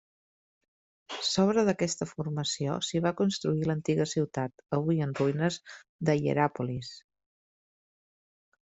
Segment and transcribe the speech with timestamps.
[1.31, 5.63] Sobre d'aquesta formació s'hi va construir l'antiga ciutat, avui en ruïnes,
[6.11, 6.95] de Hieràpolis.